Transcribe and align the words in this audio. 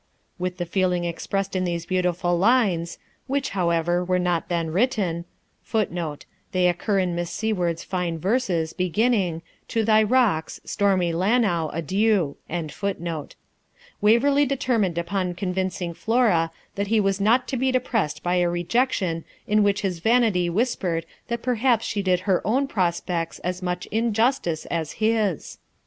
With 0.39 0.57
the 0.57 0.65
feeling 0.65 1.05
expressed 1.05 1.55
in 1.55 1.63
these 1.63 1.85
beautiful 1.85 2.35
lines 2.35 2.97
(which, 3.27 3.49
however, 3.49 4.03
were 4.03 4.17
not 4.17 4.49
then 4.49 4.71
written), 4.71 5.25
[Footnote: 5.61 6.25
They 6.53 6.67
occur 6.67 6.97
in 6.97 7.13
Miss 7.13 7.29
Seward's 7.29 7.83
fine 7.83 8.17
verses, 8.17 8.73
beginning 8.73 9.43
'To 9.67 9.83
thy 9.85 10.01
rocks, 10.01 10.59
stormy 10.65 11.13
Lannow, 11.13 11.69
adieu.'] 11.71 12.35
Waverley 14.01 14.43
determined 14.47 14.97
upon 14.97 15.35
convincing 15.35 15.93
Flora 15.93 16.49
that 16.73 16.87
he 16.87 16.99
was 16.99 17.21
not 17.21 17.47
to 17.49 17.55
be 17.55 17.71
depressed 17.71 18.23
by 18.23 18.37
a 18.37 18.49
rejection 18.49 19.23
in 19.45 19.61
which 19.61 19.81
his 19.83 19.99
vanity 19.99 20.49
whispered 20.49 21.05
that 21.27 21.43
perhaps 21.43 21.85
she 21.85 22.01
did 22.01 22.21
her 22.21 22.41
own 22.43 22.67
prospects 22.67 23.37
as 23.43 23.61
much 23.61 23.85
injustice 23.91 24.65
as 24.65 24.93
his. 24.93 25.59